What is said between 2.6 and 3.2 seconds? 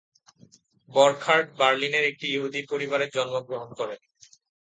পরিবারে